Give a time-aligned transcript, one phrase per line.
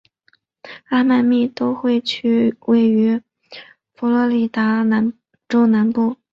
[0.89, 3.21] 迈阿密都会区位于
[3.93, 4.83] 佛罗里达
[5.47, 6.15] 州南部。